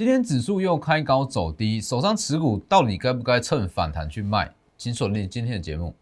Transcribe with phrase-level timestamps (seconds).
[0.00, 4.50] 今天指数又开高走低，手上持股到底该不该趁反弹去卖？
[4.78, 5.94] 请锁定今天的节目。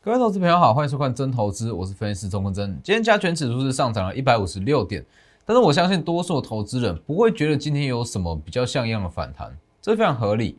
[0.00, 2.76] 各位投资朋友好，欢迎收看真投资，我是分析师钟坤真。
[2.82, 5.06] 今天加权指数是上涨了一百五十六点，
[5.48, 10.58] 但是我相信多数投资人不会觉得今天有什么比较像样的反弹，这非常合理。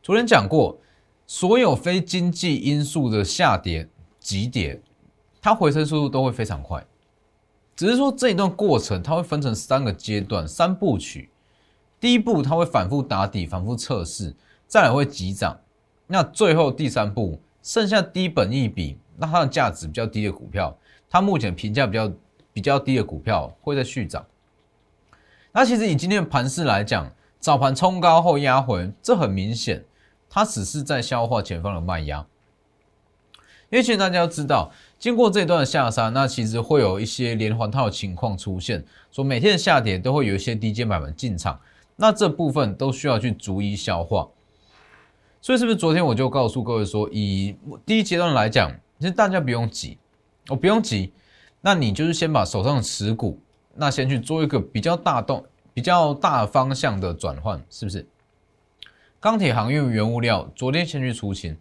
[0.00, 0.78] 昨天讲过，
[1.26, 3.88] 所有非经济因素的下跌、
[4.20, 4.80] 急跌，
[5.42, 6.86] 它回升速度都会非常快，
[7.74, 11.30] 只是说这一段过程它会分成三个阶段、三部曲。
[11.98, 14.36] 第一步，它会反复打底、反复测试，
[14.68, 15.58] 再来会急涨，
[16.06, 17.40] 那最后第三步。
[17.60, 20.78] 剩下低本益比，那它的价值比较低的股票，
[21.10, 22.08] 它目前评价比较
[22.52, 24.24] 比较低的股票会在续涨。
[25.52, 29.84] 那其实以今天的盘势来讲，早盘冲高后压回，这很明显，
[30.28, 32.26] 它只是在消化前方的卖压。
[33.70, 41.60] 因为其实大家要知道，经过这段的下杀，那其实会有一些连环套的情况出现，说每天的下跌都会有一些低阶买盘进场，
[41.96, 44.28] 那这部分都需要去逐一消化。
[45.42, 49.98] 所以是不是昨天我就告诉各位说，以第一阶段来讲，其实大家不用急，
[50.48, 51.12] 我不用急，
[51.60, 53.40] 那你就是先把手上的持股，
[53.74, 58.06] 那先去做一个比较大动、比较大方向的转换，是不是？
[59.20, 61.56] 钢铁、航运、原物料，昨天先去出清，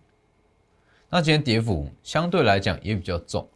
[1.10, 3.48] 那今天跌幅相对来讲也比较重。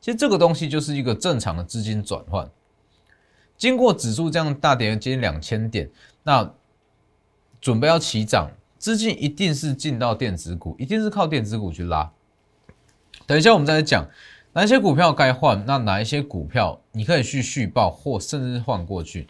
[0.00, 2.50] 其实这个东西就是一个正常的资金转换，
[3.56, 5.90] 经过指数这样大跌接近两千点，
[6.22, 6.52] 那
[7.60, 8.50] 准备要起涨。
[8.78, 12.10] 资金一定是进到电子股，一定是靠电子股去拉。
[13.26, 14.08] 等一下我们再来讲
[14.52, 19.28] 哪一些股票该换，那哪一些股票你可以去续报或甚至换过去。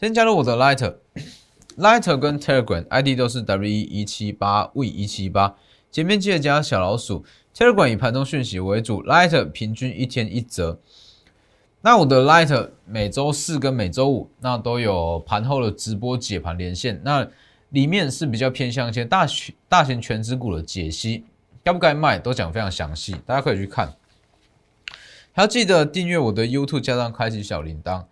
[0.00, 5.54] 先加入我的 Lighter，Lighter 跟 Telegram ID 都是 W 一七八 V 一七八，
[5.92, 7.24] 前面记得加小老鼠。
[7.54, 10.80] Telegram 以盘中讯息为主，Lighter 平均一天一折。
[11.82, 17.00] 那我的 Lighter 每周四跟每周五那都有盘后的直播解盘连线。
[17.04, 17.28] 那
[17.68, 19.24] 里面是比较偏向一些大
[19.68, 21.24] 大型全职股的解析，
[21.64, 23.96] 该不该卖都讲非常详细，大家可以去看。
[25.32, 28.04] 还要记得订阅我的 YouTube，加上开启小铃铛，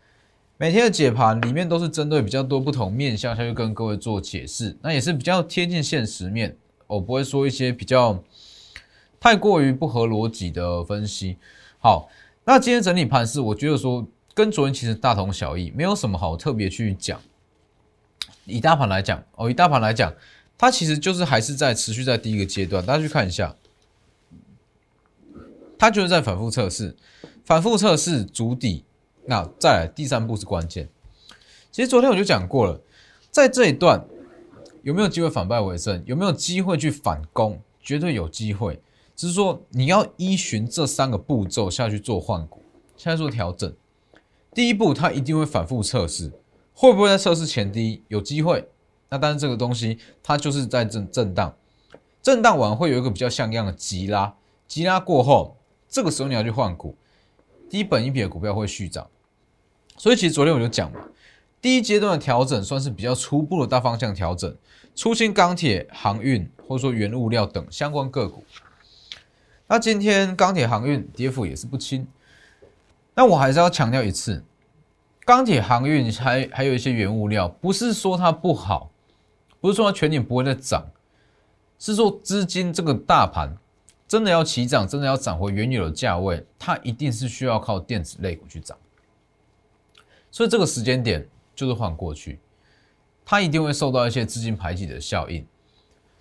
[0.57, 8.25] 每天的解盘里面都是针对比较多不同面向下去跟各位做解释，那也是比较贴近现实面，我不会说一些比较
[9.21, 11.37] 太过于不合逻辑的分析。
[11.79, 12.09] 好，
[12.45, 17.21] 那今天整理盘势，我觉得说跟昨天其实大同小异，没有什么好特别去讲。
[18.47, 20.13] 以大盘来讲，哦，以大盘来讲，
[20.63, 23.57] 它其实就是还是在持续在第一个阶段，大家去看一下，
[25.77, 26.95] 它就是在反复测试，
[27.45, 28.85] 反复测试足底，
[29.27, 30.89] 那再来第三步是关键。
[31.73, 32.81] 其实昨天我就讲过了，
[33.33, 34.07] 在这一段
[34.85, 38.81] 有没有机会反败为胜，有没有机会去反攻，绝对有机会，
[39.17, 42.63] 只是说你要依循这三个步骤下去做换股，
[42.97, 43.75] 现在做调整。
[44.55, 46.31] 第一步，它一定会反复测试。
[46.73, 48.69] 会不会在测试前低有机会？
[49.13, 51.55] 那但是这个东西它就是在震震荡，
[52.23, 54.35] 震荡完会有一个比较像样的急拉，
[54.67, 55.55] 急拉过后，
[55.87, 56.97] 这个时候你要去换股，
[57.69, 59.07] 低本一笔的股票会续涨。
[59.99, 60.99] 所以其实昨天我就讲嘛，
[61.61, 64.57] 第一阶段的调整算是比较初步的大方向调整，
[64.97, 68.43] 出清钢铁、航运或者说原物料等相关个股。
[69.67, 72.07] 那今天钢铁、航运跌幅也是不轻，
[73.15, 74.43] 那我还是要强调一次。
[75.27, 78.91] 钢铁、航运还还有一些原物料，不是说它不好，
[79.63, 80.85] 不是说它全年不会再涨，
[81.79, 83.57] 是说资金这个大盘
[84.09, 88.77] 真的要起涨，真的要涨回原有的价位，它一定是需要靠电子类股去涨。
[90.33, 92.41] 所以这个时间点就是换过去，
[93.25, 95.47] 它一定会受到一些资金排挤的效应。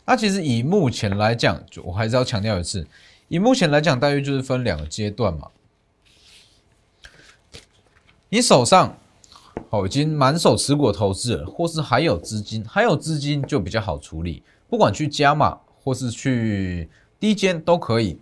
[0.06, 2.85] 那其实以目前来讲，就我还是要强调一次，
[3.28, 5.50] 以目前来讲，大约就是分两个阶段嘛。
[8.29, 8.97] 你手上
[9.69, 16.90] 好已经满手持股投资了，或是还有资金，还有资金就比较好处理，不管去加码或是去
[17.20, 18.20] 低间都可以。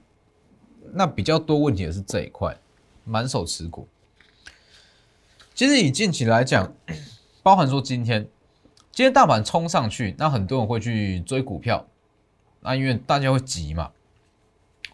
[0.93, 2.57] 那比较多问题的是这一块，
[3.03, 3.87] 满手持股。
[5.53, 6.73] 其实以近期来讲，
[7.43, 8.27] 包含说今天，
[8.91, 11.87] 今天大盘冲上去，那很多人会去追股票，
[12.61, 13.91] 那因为大家会急嘛，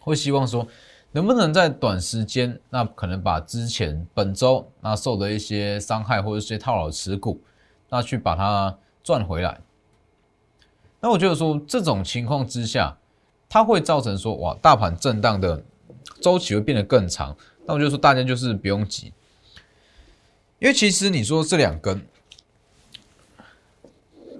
[0.00, 0.66] 会希望说。
[1.12, 7.40] 能不能在短时间，那可能把之前本周那受的一些伤害或者一些套牢持股，
[7.88, 9.60] 那去把它赚回来？
[11.00, 12.98] 那我觉得说这种情况之下，
[13.48, 15.62] 它会造成说哇，大盘震荡的
[16.20, 17.36] 周期会变得更长。
[17.64, 19.12] 那我就说大家就是不用急，
[20.58, 22.06] 因为其实你说这两根，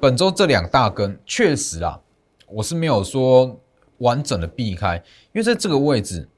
[0.01, 2.01] 本周这两大根确实啊，
[2.49, 3.59] 我是没有说
[3.99, 4.97] 完整的避开，
[5.33, 6.29] 因为在这个位置，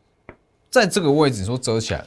[0.70, 2.04] 在这个位置说遮起来，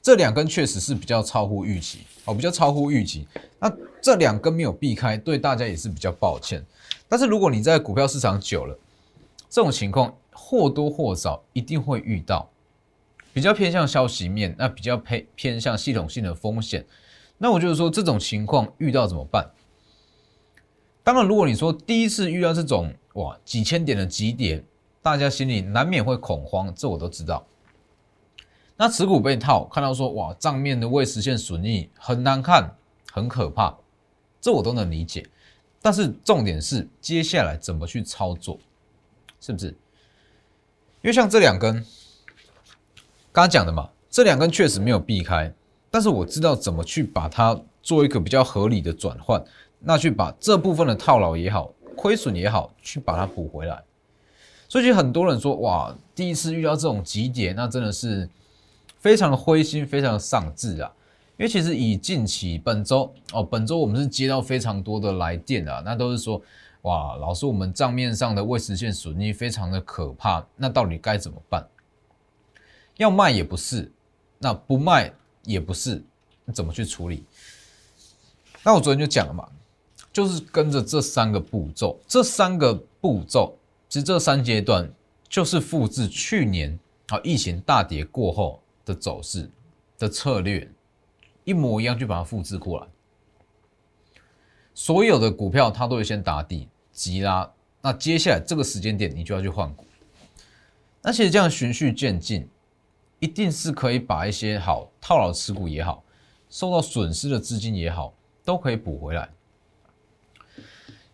[0.00, 3.26] 这两根确实是比较超乎预期哦，比较超乎预期。
[3.58, 3.70] 那
[4.00, 6.64] 这两根没有避开，对大家也是比较抱歉。
[7.08, 8.76] 但是如果你在股票市场久了，
[9.48, 12.50] 这种情况或多或少一定会遇到，
[13.32, 16.86] 比较偏向消息面，那比较偏偏向系统性的风险。
[17.38, 19.50] 那我就是说，这种情况遇到怎么办？
[21.04, 24.64] 当然，如果你说第一次遇到这种哇几千点的急跌，
[25.02, 27.44] 大家心里难免会恐慌，这我都知道。
[28.76, 32.76] 那持股被套，看到说哇账面的未实现损益很难看，
[33.12, 33.76] 很可怕，
[34.40, 35.26] 这我都能理解。
[35.80, 38.58] 但是重点是接下来怎么去操作，
[39.40, 39.66] 是不是？
[41.02, 41.74] 因为像这两根，
[43.32, 45.52] 刚刚讲的嘛，这两根确实没有避开。
[45.90, 49.44] 但是我知道怎么去把它做一个比较合理的转换，
[49.80, 53.82] 那去把这部分的套牢也好、亏损也好，去把它补回来。
[54.72, 58.26] 所以很多人说，哇，第一次遇到这种急跌，那真的是
[59.00, 60.90] 非常的灰心、非常的丧志啊。
[61.36, 66.40] 因为其实以近期本周哦，本周我们是接到非常多的来电啊，那都是说，
[66.82, 71.68] 哇，老师，我们账面上的未实现损益非常的可怕，那到底该怎么办？
[72.96, 73.92] 要卖也不是，
[74.38, 75.12] 那不卖。
[75.44, 76.00] 也不是，
[76.54, 77.24] 怎么去处理？
[78.62, 79.48] 那我昨天就讲了嘛，
[80.12, 83.58] 就是跟着这三个步骤，这三个步骤，
[83.92, 84.90] 其实这三阶段
[85.28, 86.78] 就是复制去年
[87.08, 89.50] 啊疫情大跌过后的走势
[89.98, 90.66] 的策略，
[91.44, 92.86] 一模一样，就把它复制过来。
[94.72, 97.52] 所有的股票它都会先打底急拉，
[97.82, 99.84] 那接下来这个时间点你就要去换股，
[101.02, 102.48] 那其实这样循序渐进。
[103.18, 106.02] 一定是可以把一些好套牢持股也好，
[106.48, 109.28] 受到损失的资金也好，都可以补回来。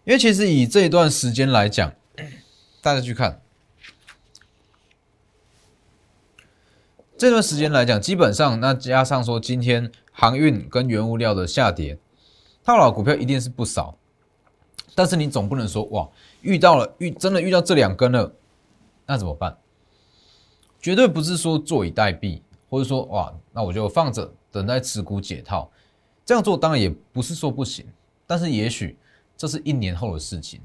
[0.04, 1.92] 因为其实以这一段时间来讲，
[2.80, 3.40] 大家去看
[7.16, 11.98] 这段时间来讲，基本上那加上说今天航运跟原物料的下跌，
[12.62, 13.98] 套牢股票一定是不少。
[14.94, 16.08] 但是你总不能说哇，
[16.42, 18.32] 遇到了遇真的遇到这两根了，
[19.06, 19.56] 那怎么办？
[20.80, 22.40] 绝对不是说坐以待毙，
[22.70, 25.70] 或者说哇，那我就放着等待持股解套。
[26.24, 27.84] 这样做当然也不是说不行，
[28.26, 28.96] 但是也许
[29.36, 30.60] 这是一年后的事情。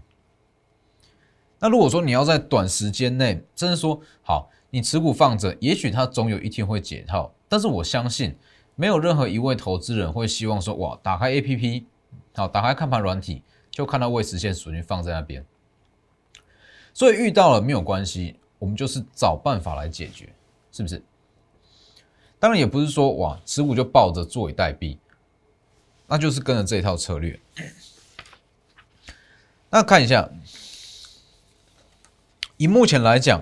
[1.63, 7.33] 那如果说你要在短时间内，真的说好，你持股放着，也许它总有一天会解套。
[7.48, 8.36] 但是我相信，
[8.75, 11.86] 没有任何一位投资人会希望说哇，打开 A P P，
[12.36, 15.45] 好，打开看盘软体，就看到未实现损益放在那边。
[16.94, 18.36] 所以遇到了没有关系。
[18.60, 20.33] 我们就是找办法来解决，
[20.69, 21.01] 是不是？
[22.39, 24.98] 当然也不是说哇，持股就抱着坐以待毙，
[26.07, 27.39] 那就是跟着这一套策略。
[29.69, 30.30] 那看一下，
[32.63, 33.42] 以目前来讲，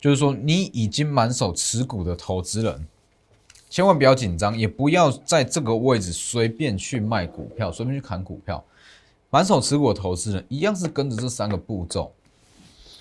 [0.00, 2.88] 就是说你已经满手持股的投资人，
[3.70, 8.64] 千万不要紧张，也不要在这个位置随便去卖股票，随便去砍股票。
[9.30, 12.12] 满手持股的投资人一样是跟着这三个步骤。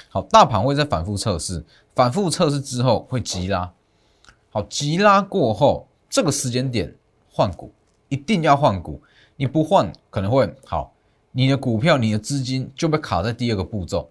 [0.10, 1.66] 好，大盘会在反复测试，
[1.96, 3.74] 反复测试之后会急拉。
[4.52, 6.94] 好，急拉过后，这个时间点
[7.32, 7.72] 换股，
[8.10, 9.02] 一定要换股。
[9.38, 10.94] 你不换，可能会好，
[11.32, 14.08] 你的股票、你的资金就被卡在第二个步骤，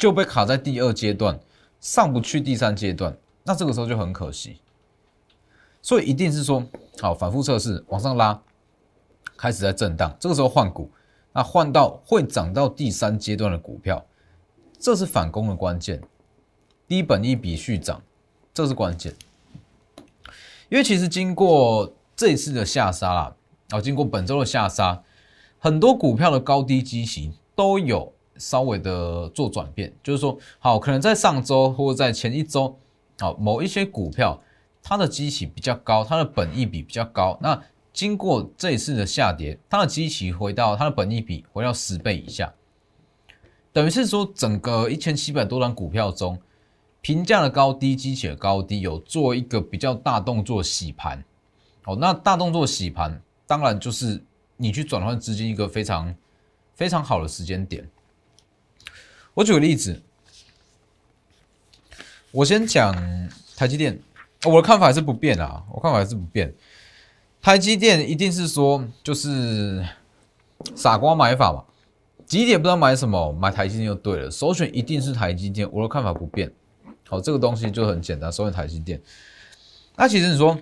[0.00, 1.38] 就被卡在第二阶段，
[1.78, 3.14] 上不去第三阶段，
[3.44, 4.56] 那这个时候就很可惜。
[5.82, 6.66] 所以一定是说，
[7.02, 8.40] 好，反复测试往上拉，
[9.36, 10.90] 开始在震荡，这个时候换股，
[11.34, 14.02] 那换到会涨到第三阶段的股票。
[14.78, 16.00] 这是反攻的关键，
[16.88, 18.02] 低本一笔续涨，
[18.54, 19.14] 这是关键。
[20.70, 23.36] 因为其实经过这一次的下杀啦，
[23.68, 25.02] 啊，经过本周的下杀，
[25.58, 32.76] 很多股票的高低基型都有稍微的做转变，就是说，好，可能在上周或者在前一周，
[33.18, 34.42] 好，某一些股票
[34.82, 42.54] 它的基期比较高，它的本益比比较高，那经过这一次的下跌，它的基期回到它的本益比回到十倍以下。
[43.72, 46.40] 等于是说，整个一千七百多张股票中，
[47.00, 51.22] 评价的高低、机器的高低，有做一个比较大动作洗盘。
[51.84, 54.22] 哦，那大动作洗盘，当然就是
[54.56, 56.14] 你去转换资金一个非常
[56.74, 57.88] 非常好的时间点。
[59.34, 60.02] 我举个例子，
[62.32, 62.94] 我先讲
[63.56, 63.98] 台积电，
[64.44, 66.52] 我的看法还是不变啊，我看法还是不变。
[67.40, 69.86] 台积电一定是说，就是
[70.74, 71.64] 傻瓜买法嘛。
[72.26, 74.30] 几点不知道买什么，买台积电就对了。
[74.30, 76.52] 首选一定是台积电，我的看法不变。
[77.08, 79.00] 好，这个东西就很简单，首选台积电。
[79.96, 80.58] 那其实你说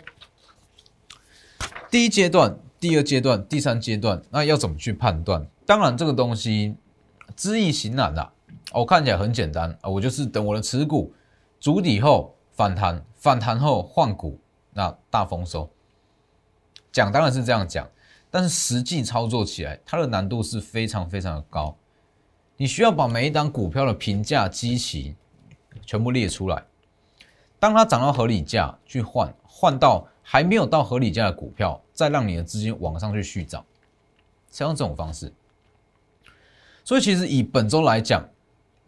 [1.91, 5.47] 第一阶段、第二阶段、第三阶段，那要怎么去判断？
[5.67, 6.75] 当然这个东西
[7.37, 8.33] 知易行难啦。
[8.73, 11.15] 哦，看起来很简单啊，我就是等我的持股
[11.59, 14.39] 筑底后反弹，反弹后换股，
[14.73, 15.69] 那大丰收。
[16.93, 17.89] 讲当然是这样讲，
[18.31, 21.77] 但是实际操作起来，它的难度是非常非常的高。
[22.57, 25.15] 你需要把每一档股票的评价基期
[25.87, 26.65] 全部列出来，
[27.59, 33.65] 当它涨到合理价去换，换到还没有到合理价的股票，再让你的资金往上去续涨，
[34.51, 35.33] 是用这种方式。
[36.85, 38.29] 所以其实以本周来讲，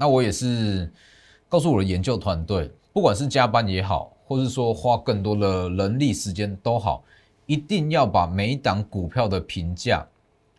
[0.00, 0.90] 那我也是
[1.46, 7.04] 告诉我的研究团队，不管是加班也好，或是说花更多的人力时间都好。
[7.44, 10.06] 一定要把每一档股票的评价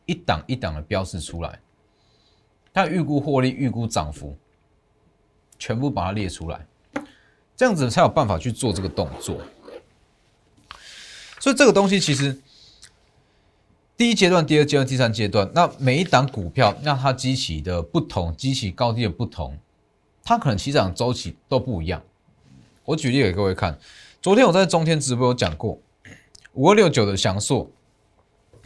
[0.06, 1.60] 一档一档的标示出来，
[2.72, 4.38] 它预估获利、预估涨幅，
[5.58, 6.68] 全部把它列出来，
[7.56, 9.38] 这样子才有办法去做这个动作。
[11.40, 12.40] 所以这个东西其实
[14.02, 19.56] 第一阶段、第二阶段、第三阶段，那每一档股票，那它激起的不同、激起高低的不同，
[20.24, 22.02] 它可能起涨周期都不一样。
[22.84, 23.78] 我举例给各位看，
[24.20, 25.78] 昨天我在中天直播有讲过。
[26.54, 27.70] 五二六九的翔硕，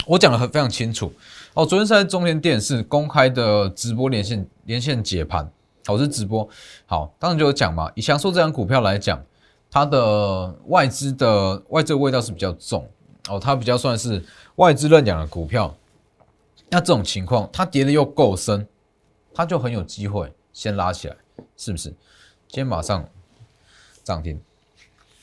[0.08, 1.12] 我讲的很非常清楚
[1.54, 1.66] 哦。
[1.66, 5.52] 昨天是在中天电视公开的直播连线连线解盘，
[5.90, 6.48] 我是直播。
[6.86, 7.92] 好，当然就有讲嘛。
[7.94, 9.22] 以翔硕这张股票来讲，
[9.70, 12.88] 它的外资的外资味道是比较重
[13.28, 14.24] 哦，它比较算是
[14.56, 15.76] 外资认养的股票。
[16.70, 18.68] 那这种情况，它跌的又够深，
[19.34, 21.16] 它就很有机会先拉起来，
[21.56, 21.90] 是不是？
[22.48, 23.08] 今天马上
[24.04, 24.42] 涨停，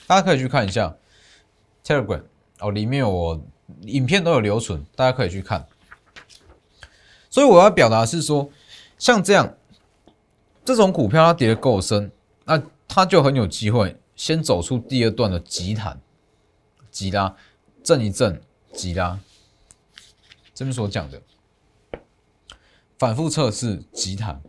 [0.06, 0.96] 大家可以去看一下
[1.84, 2.22] Telegram。
[2.60, 3.42] 哦，里面我
[3.82, 5.66] 影片都有留存，大家可以去看。
[7.28, 8.48] 所以我要表达是说，
[8.98, 9.56] 像这样
[10.64, 12.12] 这种股票它跌的够深，
[12.44, 16.00] 那它就很有机会先走出第二段的急弹、
[16.90, 17.34] 急拉、
[17.82, 18.40] 震一震、
[18.72, 19.20] 吉拉。
[20.54, 21.22] 这边所讲的
[22.98, 24.42] 反复测试急弹，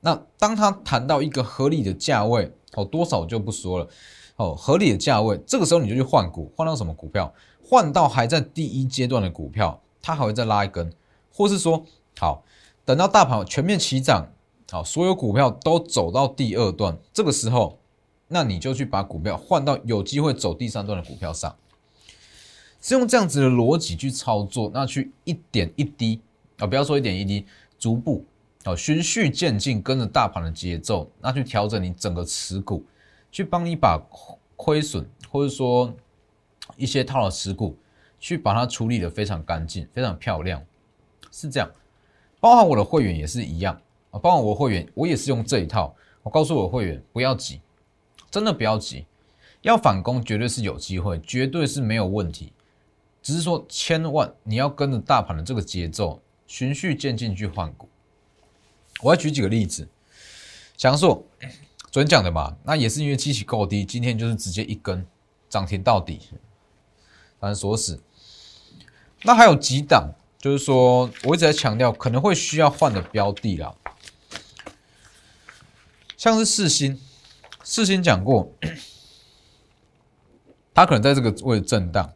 [0.00, 3.88] 那当它谈到一个合理的价位，哦，多少就不说了。
[4.36, 7.32] 哦，合理的价位，这个时候你就去换股，换到什么股票？
[7.64, 10.92] 换到还在第一阶段的股票，它还会再拉一根，
[11.32, 11.84] 或是说，
[12.18, 12.44] 好，
[12.84, 14.30] 等到大盘全面起涨，
[14.70, 17.80] 好，所有股票都走到第二段，这个时候，
[18.28, 21.56] 那你就去把股票换到有机会走第三段的股票上，
[22.80, 26.20] 是用这样子的逻辑去操作，那去一点一滴
[26.58, 27.46] 啊，不要说一点一滴，
[27.78, 28.24] 逐步
[28.64, 32.84] 啊，循序渐进，跟着大盘的节奏，那去调整你整个持股，
[33.30, 34.00] 去帮你把
[34.56, 35.94] 亏损，或者说。
[36.76, 37.76] 一些套牢持股，
[38.18, 40.60] 去把它处理的非常干净，非常漂亮，
[41.30, 41.70] 是这样。
[42.40, 43.80] 包含我的会员也是一样
[44.10, 45.94] 啊，包含我会员，我也是用这一套。
[46.24, 47.60] 我告诉我会员不要急，
[48.32, 49.06] 真的不要急，
[49.62, 52.52] 要反攻绝对是有机会，绝对是没有问题。
[53.26, 57.88] 只是说千万你要跟着大盘的这个节奏，循序渐进去换股。
[59.02, 59.88] 我要举几个例子，
[60.76, 61.26] 翔硕
[61.90, 65.04] 昨天讲的嘛，那也是因为机器够低，今天就是直接一根
[65.48, 66.20] 涨停到底。
[67.40, 68.00] 反正锁死，
[69.24, 73.74] 那还有几档，就是说我一直在强调可能会需要换的标的啦，
[76.16, 77.00] 像是四星，
[77.64, 78.52] 四星讲过，
[80.72, 82.12] 它可能在这个位置震荡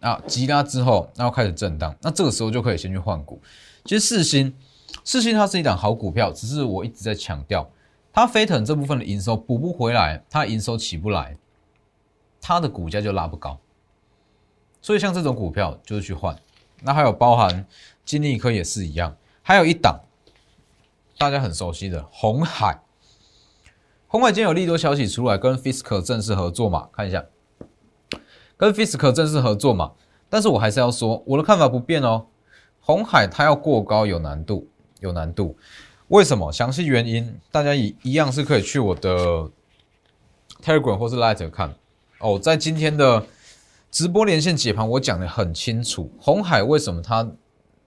[0.00, 3.40] 啊，急拉之后，然后开始震荡，那这个时候就可以先去换股。
[3.84, 4.54] 其实四星，
[5.04, 7.70] 四星它是一档好股票，只是我一直在强调，
[8.12, 11.36] 它飞腾这部分的营收补不回来，它营收起不来，
[12.40, 13.58] 它的股价就拉不高。
[14.82, 16.34] 所以像这种股票就是去换，
[16.82, 17.66] 那还有包含
[18.04, 20.00] 金利科也是一样，还有一档
[21.18, 22.80] 大家很熟悉的红海，
[24.06, 26.88] 红海今天有利多消息出来，跟 Fisker 正式合作嘛？
[26.92, 27.24] 看一下，
[28.60, 29.92] 跟 Fisker 正式合作嘛？
[30.28, 32.26] 但是我还是要说，我的看法不变哦，
[32.80, 34.68] 红海它要过高有难度，
[35.00, 35.56] 有难度，
[36.08, 36.52] 为什么？
[36.52, 39.50] 详细原因大家一一样是可以去我的
[40.62, 41.74] Telegram 或是 Light 看
[42.18, 43.24] 哦，在今天的。
[43.92, 46.12] 直播连线解盘，我讲的很清楚。
[46.20, 47.28] 红海为什么它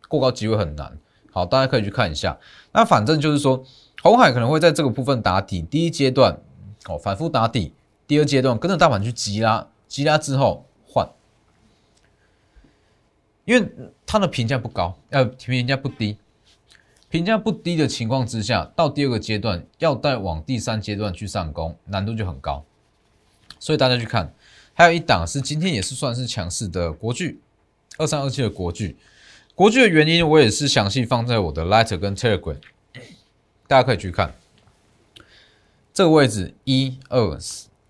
[0.10, 0.98] 过高机会很难？
[1.32, 2.38] 好，大家可以去看一下。
[2.74, 3.64] 那反正就是说，
[4.02, 6.38] 红海可能会在这个部分打底，第一阶段
[6.90, 7.74] 哦反复打底，
[8.06, 11.08] 第二阶段跟着大盘去急拉，急拉之后换，
[13.46, 13.72] 因为
[14.08, 16.18] 它的评价不高，呃，评价不低，
[17.10, 22.66] 评价不低的情况之下，到第二个阶段要再往第三阶段去上攻，难度就很高。
[23.60, 24.34] 所以大家去看。
[24.74, 27.40] 还有一档是今天也是算是强势的国剧，
[28.00, 28.98] 二三二七的国剧，
[29.54, 32.58] 国剧的原因我也是详细放在我的 Light 跟 Telegram，
[33.68, 34.34] 大家可以去看。
[35.94, 37.38] 这个位置一二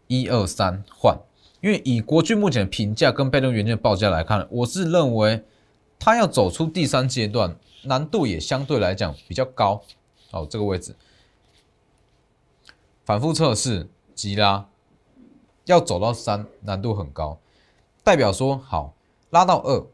[0.08, 1.18] 一二三换，
[1.64, 5.42] 因为以国巨目前的评价跟被动元件报价来看，我是认为
[5.98, 9.82] 它要走出第三阶段，难度也相对来讲比较高。
[10.32, 10.94] 哦，这个位置
[13.06, 14.68] 反复测试急拉，
[15.64, 17.40] 要走到三难度很高，
[18.04, 18.94] 代表说好
[19.30, 19.86] 拉到二，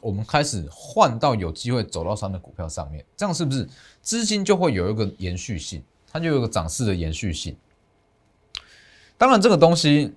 [0.00, 3.68] 我们开始换到有机会走到三的股票上面，这样是不是
[4.00, 5.82] 资金就会有一个延续性？
[6.12, 7.56] 它就有一个涨势的延续性。
[9.18, 10.12] 当然，这个东西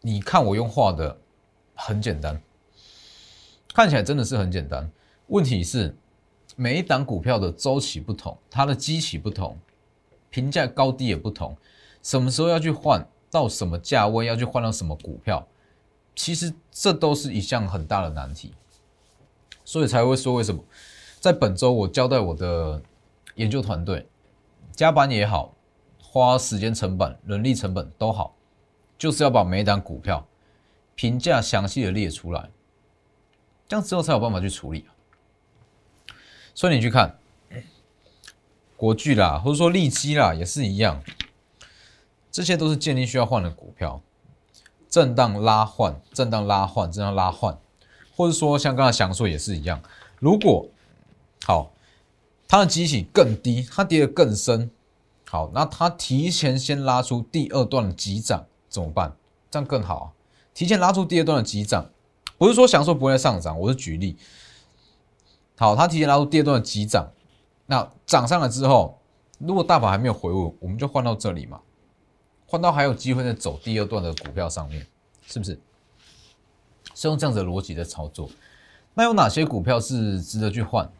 [0.00, 1.18] 你看我用画的
[1.74, 2.40] 很简单，
[3.74, 4.90] 看起来真的是很简单。
[5.26, 5.96] 问题是
[6.56, 9.58] 每一档股票的周期不同，它的基期不同，
[10.30, 11.56] 评价高低也不同，
[12.02, 15.46] 什么时候要去换到什么价位，要去换到什么股票，
[16.14, 18.54] 其实这都是一项很大的难题。
[19.64, 20.64] 所以才会说，为什么
[21.20, 22.82] 在本周我交代我的
[23.34, 24.06] 研究团队。
[24.72, 25.54] 加班也好，
[26.00, 28.34] 花时间成本、人力成本都好，
[29.00, 30.28] 就是要把每一档股票
[30.94, 32.50] 评价详细的列出来，
[33.66, 34.84] 这样之后才有办法去处理。
[36.54, 37.18] 所以你去看
[38.76, 41.02] 国巨啦，或者说利基啦，也是一样，
[42.30, 44.02] 这些都是建立需要换的股票，
[44.88, 47.58] 震荡拉换、震荡拉换、震荡拉换，
[48.14, 49.82] 或者说像刚才详说也是一样，
[50.20, 50.68] 如果
[51.44, 51.72] 好。
[52.52, 54.72] 它的机器更低，它跌得更深。
[55.28, 59.14] 好，那它提前先拉出第二段的急涨怎么办？
[59.50, 60.14] 这样更好！
[60.54, 61.90] 提前拉出第二段的急涨，
[62.38, 64.16] 不是说享受不会上涨，我是举例。
[65.58, 67.10] 好，它提前拉出第二段的急涨，
[67.66, 68.98] 那涨上来之后，
[69.38, 71.60] 如果大盘还没有回稳，我们就换到这里嘛，
[72.46, 74.86] 换到还有机会再走第二段的股票上面，
[75.26, 75.60] 是不是？
[76.94, 78.30] 是用这样子的逻辑在操作。
[78.94, 80.90] 那有哪些股票是值得去换？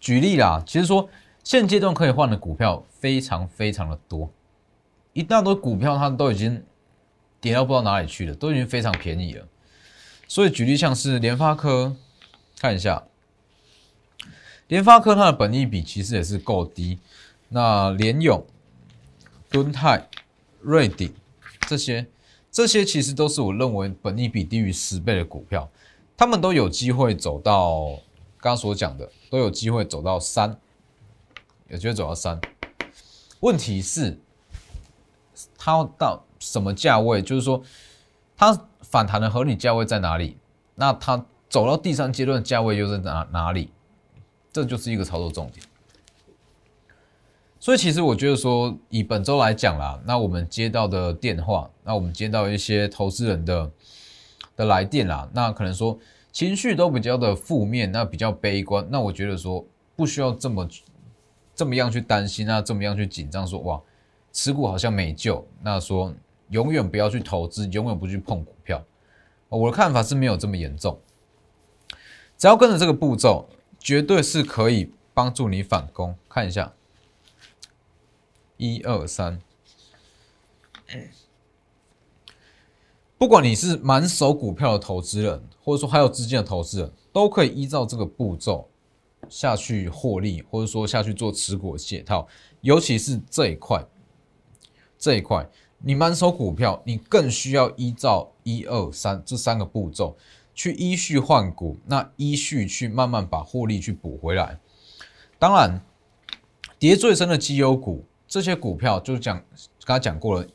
[0.00, 1.08] 举例啦，其实说
[1.42, 4.30] 现阶段可以换的股票非常非常的多，
[5.18, 6.62] 一大堆股票它都已经
[7.40, 9.44] 跌到不知道哪里去了，都已经非常便宜了。
[10.28, 11.96] 所以举例像是联发科，
[12.60, 13.02] 看一下，
[14.68, 17.00] 联发科它的本益比其实也是够低。
[17.48, 18.46] 那联永、
[19.50, 20.08] 敦泰、
[20.60, 21.12] 瑞鼎
[21.66, 22.06] 这些，
[22.52, 25.68] 这些其实都是我认为本益比低于十倍的股票，
[26.16, 27.88] 他们都有机会走到。
[28.40, 30.56] 刚刚所讲的都有机会走到三，
[31.66, 32.40] 有机会走到三。
[33.40, 34.16] 问题是，
[35.56, 37.20] 它到什么价位？
[37.22, 37.62] 就是说，
[38.36, 40.36] 它反弹的合理价位在哪里？
[40.74, 43.70] 那它走到第三阶段价位又在哪哪里？
[44.52, 45.64] 这就是一个操作重点。
[47.60, 53.70] 所以，其实我觉得说，以本周来讲啦，那我们接到的电话，那我们接到一些投资人的
[54.56, 55.98] 的来电啦，那可能说。
[56.30, 59.64] 情绪都比较的负面，那比较悲观，那我觉得说
[59.96, 60.68] 不需要这么
[61.52, 63.80] 这么样去担心啊，这么样去紧张，说哇，
[64.38, 66.14] 持股好像没救，那说
[66.50, 68.80] 永远不要去投资，永远不去碰股票。
[69.48, 70.96] 我的看法是没有这么严重，
[72.36, 73.48] 只要跟着这个步骤，
[73.80, 76.14] 绝对是可以帮助你反攻。
[76.28, 76.72] 看一下，
[78.58, 79.40] 一二三。
[83.18, 88.70] 不管你是满手股票的投资人，或者说还有资金的投资人，都可以依照这个步骤
[89.28, 92.28] 下去获利，或者说下去做持股解套。
[92.60, 93.84] 尤其是这一块，
[94.98, 100.16] 这一块你满手股票，你更需要依照一二三这三个步骤
[100.54, 104.58] 去依序换股，那依序去慢慢把获利去补回来。
[105.38, 105.80] 当然，
[106.78, 109.42] 跌最深的绩优股，这些股票就是讲
[109.84, 110.46] 刚才讲过了，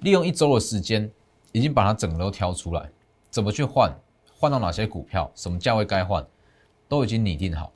[0.00, 1.10] 利用一周的时间。
[1.52, 2.90] 已经把它整个都挑出来，
[3.30, 3.90] 怎么去换，
[4.38, 6.26] 换到哪些股票，什么价位该换，
[6.86, 7.72] 都已经拟定好。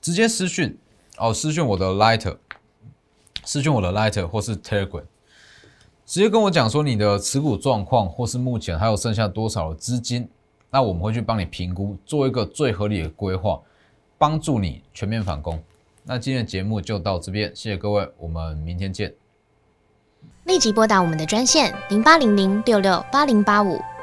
[0.00, 0.78] 直接私讯
[1.18, 2.38] 哦，私讯我的 Lighter，
[3.48, 5.04] 私讯我的 Lighter 或是 Telegram，
[6.04, 10.28] 直接跟我讲说你的持股状况，或是目前还有剩下多少的资金，
[10.68, 13.58] 那我们会去帮你评估，做一个最合理的规划，
[14.18, 15.58] 帮助你全面反攻。
[16.04, 19.14] 那今天的节目就到这边，谢谢各位，我们明天见。
[20.44, 23.80] 立即拨打我们的专线零八零零六六八零八五